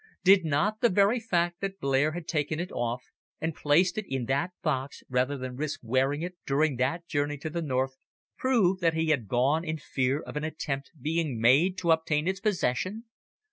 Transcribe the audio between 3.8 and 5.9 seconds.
it in that box rather than risk